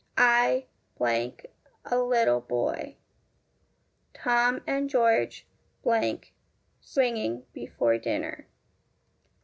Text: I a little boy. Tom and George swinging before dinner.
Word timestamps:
I 0.17 0.65
a 1.05 1.99
little 1.99 2.39
boy. 2.41 2.95
Tom 4.15 4.63
and 4.65 4.89
George 4.89 5.45
swinging 6.81 7.43
before 7.53 7.99
dinner. 7.99 8.47